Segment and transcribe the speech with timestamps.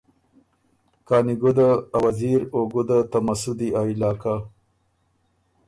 [1.07, 4.35] کانی ګُده ا وزیر او ګُده ته مسُودی آ علاقۀ